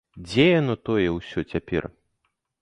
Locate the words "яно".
0.59-0.75